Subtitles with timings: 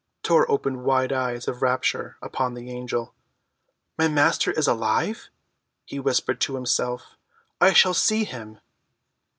[0.23, 3.13] Tor opened wide eyes of rapture upon the angel.
[3.99, 5.29] "My Master is alive!"
[5.85, 7.15] he whispered to himself.
[7.61, 8.59] "I shall see him."